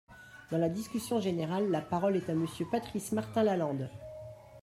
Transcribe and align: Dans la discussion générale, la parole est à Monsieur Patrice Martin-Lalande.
Dans 0.49 0.57
la 0.57 0.67
discussion 0.69 1.19
générale, 1.21 1.69
la 1.69 1.79
parole 1.79 2.15
est 2.17 2.27
à 2.27 2.33
Monsieur 2.33 2.65
Patrice 2.71 3.11
Martin-Lalande. 3.11 3.87